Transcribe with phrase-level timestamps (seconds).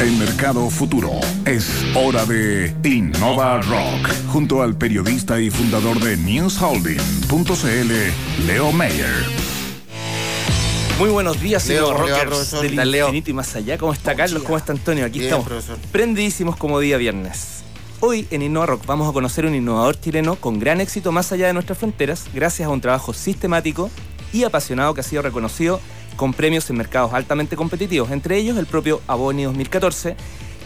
[0.00, 1.10] en Mercado Futuro.
[1.44, 9.26] Es hora de Innova Rock, junto al periodista y fundador de NewsHolding.cl, Leo Mayer.
[10.98, 13.78] Muy buenos días, Leo, señor ¿cómo le va, Rockers del infinito y más allá.
[13.78, 14.40] ¿Cómo está Buen Carlos?
[14.40, 14.46] día.
[14.46, 15.04] ¿Cómo está Antonio?
[15.04, 15.46] Aquí Bien, estamos.
[15.46, 15.78] profesor.
[15.92, 17.62] Prendidísimos como día viernes.
[18.00, 21.48] Hoy en Innova Rock vamos a conocer un innovador chileno con gran éxito más allá
[21.48, 23.90] de nuestras fronteras, gracias a un trabajo sistemático
[24.32, 25.80] y apasionado que ha sido reconocido
[26.18, 30.16] con premios en mercados altamente competitivos, entre ellos el propio Aboni 2014,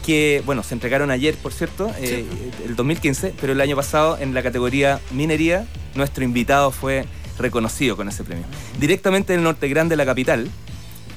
[0.05, 2.25] que, bueno, se entregaron ayer, por cierto, eh,
[2.67, 7.05] el 2015, pero el año pasado en la categoría minería, nuestro invitado fue
[7.39, 8.47] reconocido con ese premio.
[8.81, 10.49] Directamente del norte grande de la capital,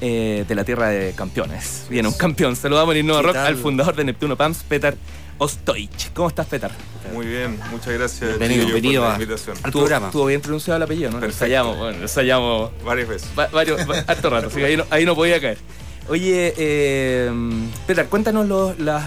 [0.02, 1.86] eh, de la tierra de campeones.
[1.88, 2.56] Bien, un campeón.
[2.56, 3.46] Saludamos en Innova ¿Qué Rock tal?
[3.46, 4.96] al fundador de Neptuno Pams, Petar
[5.38, 6.10] Ostoich.
[6.14, 6.70] ¿Cómo estás, Petar?
[7.12, 9.56] Muy bien, muchas gracias Bienvenido, bienvenido por la invitación.
[9.62, 10.10] al ¿Tuvo- programa.
[10.10, 11.16] ¿Tuvo bien pronunciado el apellido, no?
[11.16, 11.44] Lo Perfecto.
[11.44, 13.28] ensayamos, bueno, lo ensayamos Varias veces.
[13.38, 15.58] va- varios, va- harto rato, así que ahí no, ahí no podía caer.
[16.08, 17.30] Oye, eh,
[17.86, 19.04] Petar, cuéntanos los- las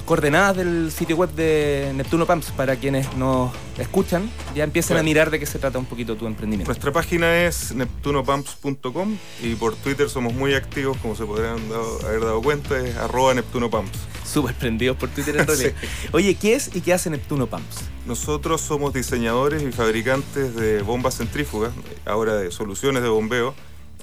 [0.00, 5.30] coordenadas del sitio web de Neptuno Pumps para quienes nos escuchan, ya empiecen a mirar
[5.30, 6.68] de qué se trata un poquito tu emprendimiento.
[6.70, 12.20] Nuestra página es neptunopumps.com y por Twitter somos muy activos, como se podrán dado- haber
[12.20, 13.98] dado cuenta, es arroba neptunopumps.
[14.24, 15.72] Súper prendidos por Twitter en realidad.
[16.12, 17.84] Oye, ¿qué es y qué hace Neptuno Pumps?
[18.06, 21.72] Nosotros somos diseñadores y fabricantes de bombas centrífugas,
[22.06, 23.54] ahora de soluciones de bombeo,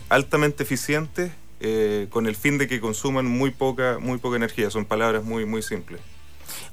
[0.09, 4.69] altamente eficientes, eh, con el fin de que consuman muy poca, muy poca energía.
[4.69, 6.01] Son palabras muy, muy simples.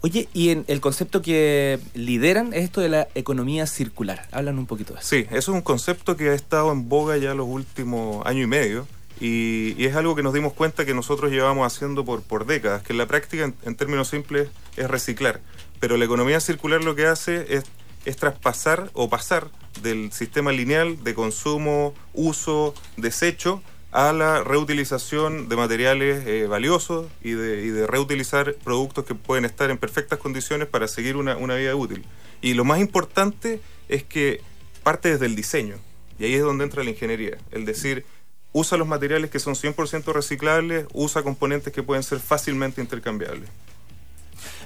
[0.01, 4.29] Oye, y en el concepto que lideran es esto de la economía circular.
[4.31, 5.09] Hablan un poquito de eso.
[5.09, 8.47] Sí, eso es un concepto que ha estado en boga ya los últimos año y
[8.47, 8.87] medio
[9.21, 12.83] y, y es algo que nos dimos cuenta que nosotros llevamos haciendo por, por décadas,
[12.83, 15.41] que en la práctica, en, en términos simples, es reciclar.
[15.81, 17.65] Pero la economía circular lo que hace es,
[18.05, 19.49] es traspasar o pasar
[19.83, 27.33] del sistema lineal de consumo, uso, desecho a la reutilización de materiales eh, valiosos y
[27.33, 32.05] de, reutilizar productos que pueden estar en perfectas condiciones para seguir una, una vida útil.
[32.43, 34.41] Y lo más importante es que
[34.83, 35.77] parte desde el diseño.
[36.19, 37.39] Y ahí es donde entra la ingeniería.
[37.51, 38.05] El decir,
[38.53, 43.49] usa los materiales que son 100% reciclables, usa componentes que pueden ser fácilmente intercambiables.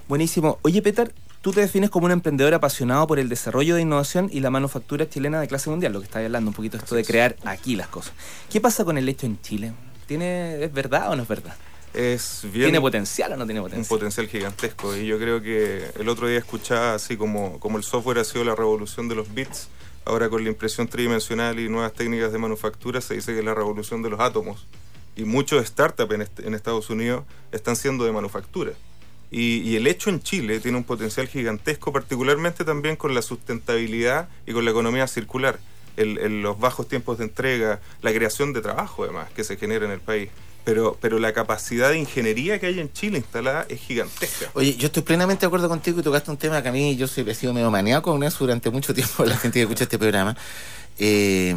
[0.09, 0.59] Buenísimo.
[0.63, 4.41] Oye, Petar, tú te defines como un emprendedor apasionado por el desarrollo de innovación y
[4.41, 7.37] la manufactura chilena de clase mundial, lo que estáis hablando un poquito, esto de crear
[7.45, 8.13] aquí las cosas.
[8.51, 9.73] ¿Qué pasa con el hecho en Chile?
[10.07, 11.55] ¿Tiene, ¿Es verdad o no es verdad?
[11.95, 13.89] Es bien ¿Tiene potencial o no tiene un potencial?
[13.99, 14.97] potencial gigantesco.
[14.97, 18.45] Y yo creo que el otro día escuchaba así como, como el software ha sido
[18.45, 19.69] la revolución de los bits,
[20.05, 23.55] ahora con la impresión tridimensional y nuevas técnicas de manufactura se dice que es la
[23.55, 24.67] revolución de los átomos.
[25.17, 28.73] Y muchos startups en, est- en Estados Unidos están siendo de manufactura.
[29.31, 34.29] Y, y el hecho en Chile tiene un potencial gigantesco, particularmente también con la sustentabilidad
[34.47, 35.59] y con la economía circular.
[35.97, 39.85] El- el- los bajos tiempos de entrega, la creación de trabajo además que se genera
[39.87, 40.31] en el país.
[40.65, 44.51] Pero, pero la capacidad de ingeniería que hay en Chile instalada es gigantesca.
[44.55, 47.07] Oye, yo estoy plenamente de acuerdo contigo y tocaste un tema que a mí yo
[47.09, 49.99] soy, he sido medio maníaco con eso durante mucho tiempo, la gente que escucha este
[49.99, 50.37] programa.
[50.99, 51.55] Eh,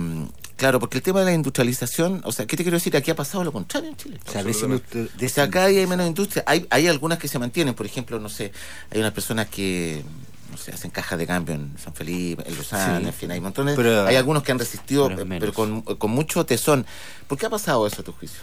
[0.57, 2.95] claro, porque el tema de la industrialización, o sea, ¿qué te quiero decir?
[2.95, 4.19] Aquí ha pasado lo contrario en Chile.
[4.25, 6.43] O sea, desindustri- O sea, acá hay menos industria.
[6.47, 8.51] Hay, hay algunas que se mantienen, por ejemplo, no sé,
[8.91, 10.03] hay unas personas que
[10.51, 13.05] no sé, hacen cajas de cambio en San Felipe, en Luzana, Sí.
[13.07, 13.75] en fin, hay montones.
[13.75, 16.85] Pero- hay algunos que han resistido, pero pero, con, con mucho tesón.
[17.27, 18.41] ¿Por qué ha pasado eso a tu juicio?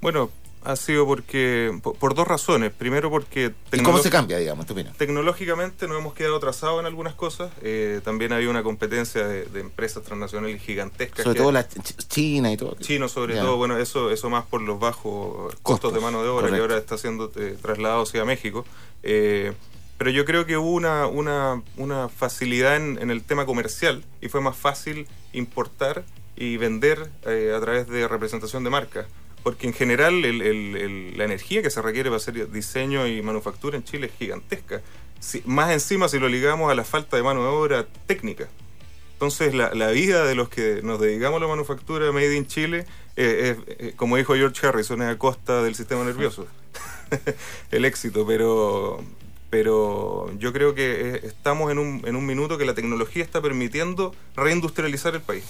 [0.00, 0.30] Bueno,
[0.64, 2.72] ha sido porque por, por dos razones.
[2.72, 4.94] Primero porque ¿Y cómo se cambia, digamos, tu opinión?
[4.96, 7.50] tecnológicamente nos hemos quedado atrasados en algunas cosas.
[7.62, 11.24] Eh, también había una competencia de, de empresas transnacionales gigantescas.
[11.24, 12.76] Sobre todo la ch- China y todo.
[12.80, 16.28] chinos sobre todo, bueno, eso eso más por los bajos costos, Costos, de mano de
[16.28, 16.56] obra correcto.
[16.56, 18.64] que ahora está siendo eh, trasladado hacia México.
[19.02, 19.52] Eh,
[19.98, 24.28] pero yo creo que hubo una, una, una facilidad en, en el tema comercial y
[24.28, 26.04] fue más fácil importar
[26.36, 29.06] y vender eh, a través de representación de marca.
[29.42, 33.84] Porque en general el- la energía que se requiere para hacer diseño y manufactura en
[33.84, 34.82] Chile es gigantesca.
[35.44, 38.48] Más encima si lo ligamos a la falta de mano de obra técnica.
[39.14, 43.56] Entonces, la, vida de los que nos dedicamos a la manufactura made in Chile, eh,
[43.78, 46.48] eh, como dijo George Harrison, es a costa del sistema nervioso.
[47.70, 49.00] el éxito, pero,
[49.48, 53.40] pero yo creo que eh, estamos en un, en un minuto que la tecnología está
[53.40, 55.44] permitiendo reindustrializar el país.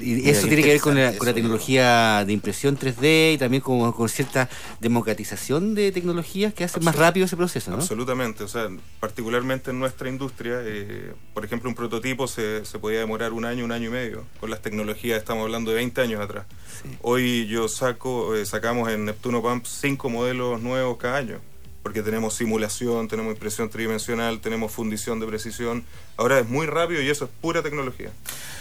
[0.00, 3.62] Y eso tiene que ver con la, con la tecnología de impresión 3D y también
[3.62, 4.48] con, con cierta
[4.80, 7.76] democratización de tecnologías que hacen más rápido ese proceso, ¿no?
[7.78, 8.68] Absolutamente, o sea,
[9.00, 13.64] particularmente en nuestra industria, eh, por ejemplo, un prototipo se, se podía demorar un año,
[13.64, 14.24] un año y medio.
[14.40, 16.46] Con las tecnologías estamos hablando de 20 años atrás.
[16.82, 16.96] Sí.
[17.02, 21.40] Hoy yo saco, eh, sacamos en Neptuno Pumps cinco modelos nuevos cada año,
[21.86, 25.84] porque tenemos simulación, tenemos impresión tridimensional, tenemos fundición de precisión.
[26.16, 28.10] Ahora es muy rápido y eso es pura tecnología.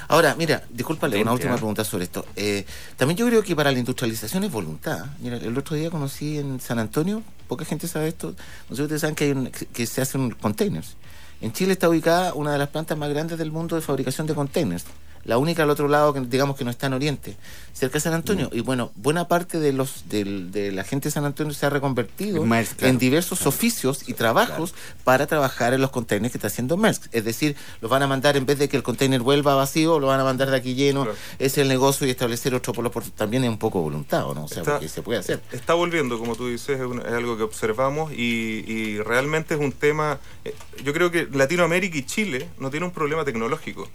[0.08, 2.24] Ahora, mira, discúlpale, una última pregunta sobre esto.
[2.36, 2.68] Eh,
[2.98, 5.06] también yo creo que para la industrialización es voluntad.
[5.22, 8.36] Mira, el otro día conocí en San Antonio poca gente sabe esto.
[8.70, 10.96] No sé si ustedes saben que, hay un- que se hacen containers.
[11.42, 14.36] En Chile está ubicada una de las plantas más grandes del mundo de fabricación de
[14.36, 14.86] containers.
[15.26, 17.36] La única al otro lado, que digamos que no está en Oriente,
[17.74, 18.50] cerca de San Antonio.
[18.54, 18.58] Mm.
[18.58, 22.44] Y bueno, buena parte de los de la gente de San Antonio se ha reconvertido
[22.44, 22.92] En Maersk, claro.
[22.92, 24.74] en diversos oficios y trabajos
[25.04, 27.08] para trabajar en los containers que está haciendo Maersk.
[27.12, 30.08] Es decir, los van a mandar, en vez de que el container vuelva vacío, lo
[30.08, 31.08] van a mandar de aquí lleno.
[31.40, 34.46] Es el negocio y establecer otro polo por- también es un poco voluntad, ¿o ¿no?
[34.46, 35.42] O sea, Está- porque se puede hacer.
[35.52, 39.60] Está volviendo, como tú dices, es, un- es algo que observamos y, y realmente es
[39.60, 40.20] un tema.
[40.46, 43.90] eh, Yo creo que Latinoamérica y Chile no tienen un problema tecnológico.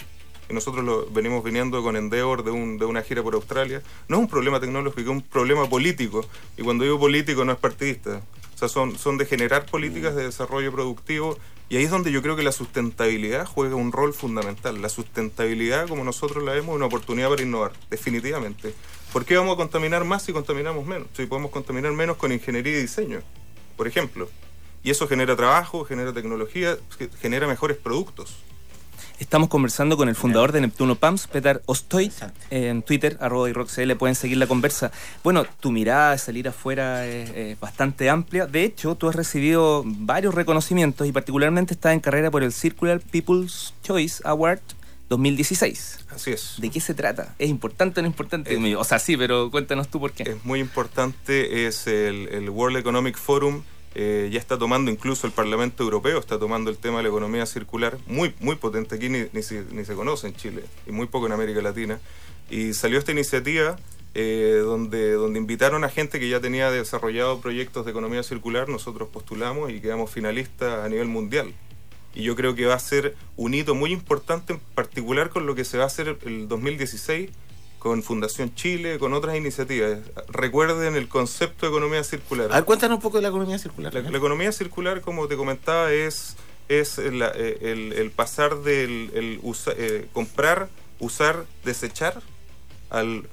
[0.51, 3.83] Y nosotros lo venimos viniendo con Endeavor de, un- de una gira por Australia.
[4.09, 6.27] No es un problema tecnológico, es un problema político.
[6.57, 8.21] Y cuando digo político no es partidista.
[8.55, 11.39] O sea, son, son de generar políticas de desarrollo productivo.
[11.69, 14.83] Y ahí es donde yo creo que la sustentabilidad juega un rol fundamental.
[14.83, 18.75] La sustentabilidad, como nosotros la vemos, es una oportunidad para innovar, definitivamente.
[19.13, 21.07] ¿Por qué vamos a contaminar más si contaminamos menos?
[21.17, 23.21] Si podemos contaminar menos con ingeniería y diseño,
[23.77, 24.29] por ejemplo.
[24.83, 28.37] Y eso genera trabajo, genera tecnología, ge- genera mejores productos.
[29.21, 32.11] Estamos conversando con el fundador de Neptuno Pumps, Petar Ostoy,
[32.49, 34.93] en Twitter, arroba iRockCL, pueden seguir la conversa.
[35.23, 38.47] Bueno, tu mirada de salir afuera es, es bastante amplia.
[38.47, 42.99] De hecho, tú has recibido varios reconocimientos y particularmente estás en carrera por el Circular
[42.99, 44.61] People's Choice Award
[45.11, 46.07] 2016.
[46.09, 46.55] Así es.
[46.57, 47.35] ¿De qué se trata?
[47.39, 48.75] ¿Es importante o no importante?
[48.75, 50.23] O sea, sí, pero cuéntanos tú por qué.
[50.23, 53.65] Es muy importante, es el, el World Economic Forum,
[53.95, 57.45] eh, ya está tomando incluso el Parlamento Europeo, está tomando el tema de la economía
[57.47, 61.07] circular, muy, muy potente aquí, ni, ni, se, ni se conoce en Chile y muy
[61.07, 61.99] poco en América Latina.
[62.51, 63.77] Y salió esta iniciativa
[64.15, 69.09] eh, donde, donde invitaron a gente que ya tenía desarrollado proyectos de economía circular, nosotros
[69.09, 71.53] postulamos y quedamos finalistas a nivel mundial.
[72.15, 75.55] Y yo creo que va a ser un hito muy importante, en particular con lo
[75.55, 77.31] que se va a hacer el 2016
[77.81, 79.99] con Fundación Chile, con otras iniciativas.
[80.29, 82.53] Recuerden el concepto de economía circular.
[82.53, 83.93] A ver, cuéntanos un poco de la economía circular.
[83.93, 86.37] La, la economía circular, como te comentaba, es,
[86.69, 90.69] es la- eh, el, el pasar del el usa- eh, comprar,
[91.01, 92.21] usar, desechar,
[92.91, 93.27] al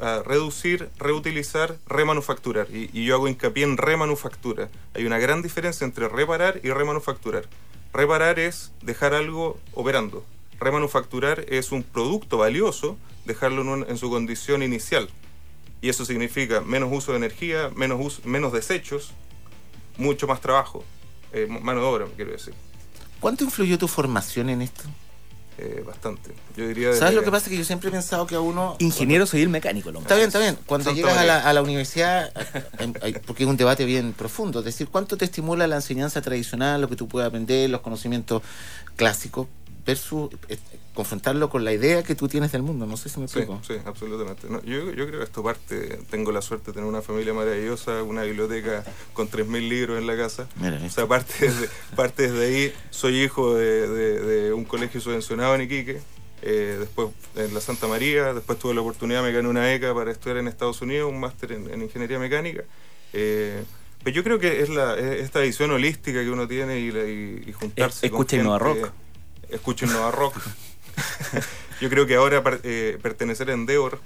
[0.00, 2.66] a reducir, reutilizar, remanufacturar.
[2.72, 4.68] Y, y yo hago hincapié en remanufactura.
[4.94, 7.44] Hay una gran diferencia entre reparar y remanufacturar.
[7.92, 10.24] Reparar es dejar algo operando.
[10.58, 15.08] Remanufacturar es un producto valioso, dejarlo en, un- en su condición inicial.
[15.80, 19.10] Y eso significa menos uso de energía, menos, us- menos desechos,
[19.96, 20.84] mucho más trabajo,
[21.32, 22.54] eh, mano de obra, quiero decir.
[23.20, 24.82] ¿Cuánto influyó tu formación en esto?
[25.58, 26.32] Eh, bastante.
[26.56, 27.50] Yo diría ¿Sabes desde- lo que pasa?
[27.50, 28.74] Que yo siempre he pensado que a uno...
[28.78, 30.56] Ingeniero civil mecánico, lo Está bien, está bien.
[30.66, 32.32] Cuando Santa llegas a la, a la universidad,
[33.26, 36.88] porque es un debate bien profundo, es decir, ¿cuánto te estimula la enseñanza tradicional, lo
[36.88, 38.42] que tú puedes aprender, los conocimientos
[38.96, 39.46] clásicos,
[39.84, 40.58] versus eh,
[40.94, 42.86] confrontarlo con la idea que tú tienes del mundo?
[42.86, 43.60] No sé si me Sí, explico.
[43.66, 44.48] sí, absolutamente.
[44.48, 48.02] No, yo, yo creo que esto parte, tengo la suerte de tener una familia maravillosa,
[48.02, 50.46] una biblioteca con 3.000 libros en la casa.
[50.60, 55.00] Mira, O sea, parte desde, parte desde ahí, soy hijo de, de- de un colegio
[55.00, 56.00] subvencionado en Iquique,
[56.42, 60.10] eh, después en la Santa María, después tuve la oportunidad, me gané una beca para
[60.10, 62.64] estudiar en Estados Unidos, un máster en, en ingeniería mecánica.
[63.12, 63.62] Eh,
[64.02, 67.04] pero yo creo que es, la, es esta visión holística que uno tiene y, la-
[67.08, 68.92] y- y juntarse con escucha Innova gente- Rock.
[69.52, 70.36] Escucha Innova Rock.
[71.80, 73.98] Yo creo que ahora eh, pertenecer a Endeavor,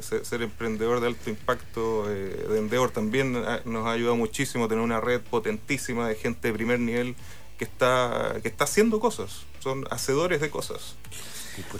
[0.00, 4.64] ser, ser emprendedor de alto impacto eh, de Endeavor también ha- nos ha ayudado muchísimo
[4.64, 7.14] a tener una red potentísima de gente de primer nivel
[7.58, 10.96] que está, que está haciendo cosas, son hacedores de cosas.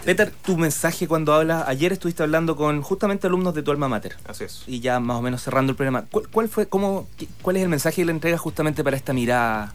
[0.05, 4.15] Peter, tu mensaje cuando hablas, ayer estuviste hablando con justamente alumnos de tu alma mater.
[4.25, 4.63] Así es.
[4.67, 7.09] Y ya más o menos cerrando el programa, ¿cuál, cuál fue, cómo,
[7.41, 9.73] cuál es el mensaje que le entregas justamente para esta mirada?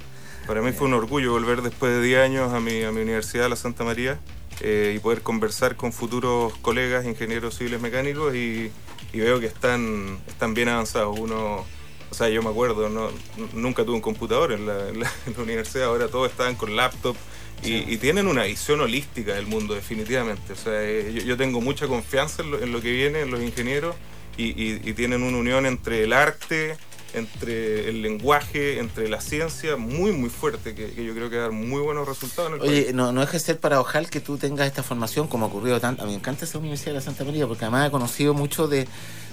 [0.48, 3.48] Para mí fue un orgullo volver después de 10 años a mi, a mi universidad,
[3.50, 4.18] la Santa María,
[4.60, 8.72] eh, y poder conversar con futuros colegas, ingenieros civiles mecánicos, y,
[9.12, 11.18] y veo que están, están bien avanzados.
[11.18, 11.66] Uno,
[12.10, 13.10] o sea, yo me acuerdo, no,
[13.52, 16.74] nunca tuve un computador en la, en la- en la universidad, ahora todos estaban con
[16.74, 17.14] laptop.
[17.62, 20.52] Y, y tienen una visión holística del mundo, definitivamente.
[20.52, 23.30] O sea, eh, yo, yo tengo mucha confianza en lo, en lo que viene, en
[23.32, 23.94] los ingenieros,
[24.38, 26.76] y- y tienen una unión entre el arte,
[27.14, 31.42] entre el lenguaje, entre la ciencia, muy, muy fuerte, que, que yo creo que va
[31.44, 32.94] a dar muy buenos resultados en el Oye, país.
[32.94, 35.80] no, no deja de ser para ojalá que tú tengas esta formación como ha ocurrido
[35.80, 36.02] tanto.
[36.02, 38.68] A mí me encanta esa Universidad de la Santa María porque además he conocido mucho
[38.68, 38.86] de,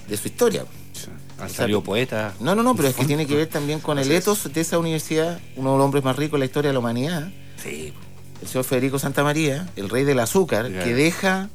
[0.08, 0.65] de su historia.
[1.38, 2.39] Han salido poetas.
[2.39, 4.79] No, no, no, pero es que tiene que ver también con el ethos de esa
[4.79, 7.29] universidad, uno de los hombres más ricos en la historia de la humanidad,
[7.62, 7.94] Sí.
[8.41, 11.50] el señor Federico Santa María, el rey del azúcar, que deja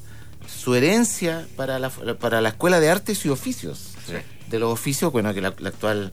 [0.47, 3.93] su herencia para la, para la Escuela de Artes y Oficios.
[4.07, 4.15] Sí.
[4.51, 6.13] De los oficios, bueno, que la, la actual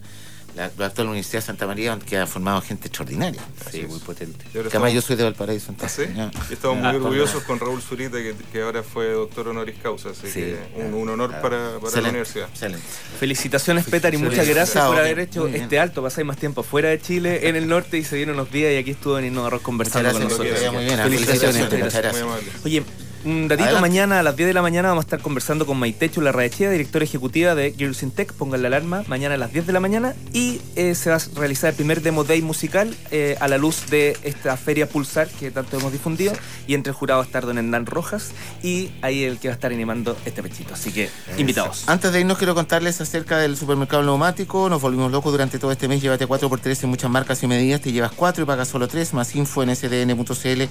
[0.56, 3.40] la, la actual Universidad de Santa María, que ha formado gente extraordinaria.
[3.72, 4.44] Sí, muy potente.
[4.72, 6.10] Además yo soy de Valparaíso, ¿Ah, entonces.
[6.16, 6.22] sí?
[6.50, 10.10] Y estamos Ah, muy orgullosos con Raúl Zurita, que, que ahora fue doctor honoris causa,
[10.10, 10.40] así Sí.
[10.40, 12.48] que un, un honor para, para la universidad.
[12.50, 12.84] excelente.
[13.20, 15.62] Felicitaciones, Petar, y muchas gracias por haber hecho bien.
[15.62, 16.02] este alto.
[16.02, 18.78] Pasáis más tiempo fuera de Chile, en el norte, y se dieron unos días y
[18.78, 20.60] aquí estuvo en Innova Rock conversando con nosotros.
[20.74, 20.98] muy bien.
[20.98, 21.70] Felicitaciones.
[21.70, 22.52] Felicitaciones, Muy.
[22.66, 22.84] Oye,
[23.26, 23.82] un ratito Adelante.
[23.82, 27.06] mañana a las 10 de la mañana vamos a estar conversando con Maitechu Larraechea, directora
[27.06, 28.32] ejecutiva de Girls in Tech.
[28.34, 31.22] Pongan la alarma mañana a las 10 de la mañana y eh, se va a
[31.36, 35.52] realizar el primer Demo Day musical eh, a la luz de esta feria Pulsar que
[35.52, 36.34] tanto hemos difundido.
[36.68, 38.32] Y entre el jurado va a estar don Hernán Rojas
[38.62, 40.74] y ahí el que va a estar animando este pechito.
[40.74, 41.88] Así que invitados.
[41.88, 44.70] Antes de irnos quiero contarles acerca del supermercado neumático.
[44.70, 46.02] Nos volvimos locos durante todo este mes.
[46.02, 47.82] Llévate 4x3 en muchas marcas y medidas.
[47.82, 49.14] Te llevas 4 y pagas solo 3.
[49.14, 50.64] Más info en sdn.cl.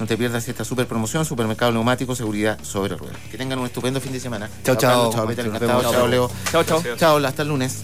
[0.00, 1.24] No te pierdas esta super promoción.
[1.24, 3.16] Supermercado neumático, seguridad sobre ruedas.
[3.30, 4.48] Que tengan un estupendo fin de semana.
[4.64, 5.12] Chao, chao.
[5.12, 5.34] Chao.
[5.34, 6.30] Chao, Leo.
[6.50, 6.82] Chao, chao.
[6.96, 7.82] Chao, hasta el lunes.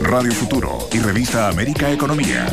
[0.00, 2.46] Radio Futuro y Revista América Economía.